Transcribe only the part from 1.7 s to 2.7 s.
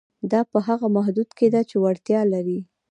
وړتیا لري.